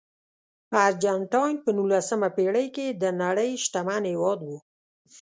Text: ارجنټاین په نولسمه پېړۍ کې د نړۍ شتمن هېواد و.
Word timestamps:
ارجنټاین 0.85 1.55
په 1.63 1.69
نولسمه 1.77 2.29
پېړۍ 2.35 2.67
کې 2.75 2.87
د 3.01 3.03
نړۍ 3.21 3.49
شتمن 3.63 4.03
هېواد 4.11 4.39
و. 4.43 4.49